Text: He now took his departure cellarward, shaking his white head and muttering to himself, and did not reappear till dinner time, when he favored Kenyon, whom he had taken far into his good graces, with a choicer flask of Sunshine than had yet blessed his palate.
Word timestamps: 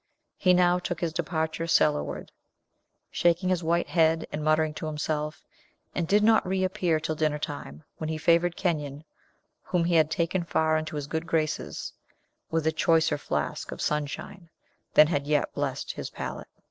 He 0.35 0.55
now 0.55 0.79
took 0.79 0.99
his 0.99 1.13
departure 1.13 1.67
cellarward, 1.67 2.31
shaking 3.11 3.49
his 3.49 3.63
white 3.63 3.87
head 3.89 4.25
and 4.31 4.43
muttering 4.43 4.73
to 4.73 4.87
himself, 4.87 5.45
and 5.93 6.07
did 6.07 6.23
not 6.23 6.43
reappear 6.43 6.99
till 6.99 7.13
dinner 7.13 7.37
time, 7.37 7.83
when 7.97 8.09
he 8.09 8.17
favored 8.17 8.55
Kenyon, 8.55 9.03
whom 9.61 9.83
he 9.83 9.93
had 9.93 10.09
taken 10.09 10.43
far 10.43 10.75
into 10.75 10.95
his 10.95 11.05
good 11.05 11.27
graces, 11.27 11.93
with 12.49 12.65
a 12.65 12.71
choicer 12.71 13.19
flask 13.19 13.71
of 13.71 13.79
Sunshine 13.79 14.49
than 14.95 15.05
had 15.05 15.27
yet 15.27 15.53
blessed 15.53 15.91
his 15.91 16.09
palate. 16.09 16.47